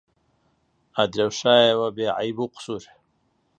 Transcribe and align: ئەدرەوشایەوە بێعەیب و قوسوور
ئەدرەوشایەوە 0.97 1.87
بێعەیب 1.97 2.37
و 2.41 2.51
قوسوور 2.53 2.83